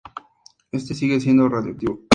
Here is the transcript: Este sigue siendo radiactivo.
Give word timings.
Este 0.71 0.95
sigue 0.95 1.19
siendo 1.19 1.47
radiactivo. 1.47 1.99